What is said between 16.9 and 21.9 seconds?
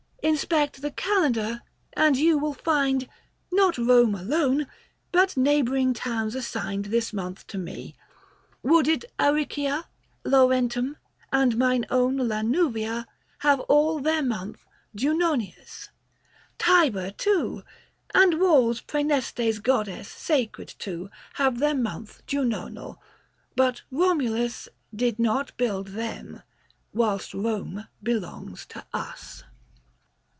too, And walls Praeneste's goddess sacred to,, Have their